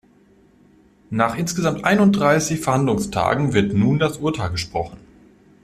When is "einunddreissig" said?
1.85-2.59